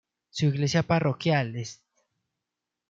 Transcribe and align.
Su 0.31 0.47
iglesia 0.47 0.81
parroquial, 0.81 1.55
St. 1.57 1.83